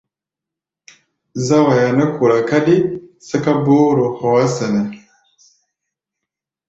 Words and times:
Záwaya 1.45 1.89
nɛ́ 1.97 2.07
kora 2.15 2.37
káɗí 2.49 2.75
sɛ́ká 3.27 3.51
bóóro 3.63 4.05
hɔá 4.17 4.45
sɛnɛ́. 4.55 4.85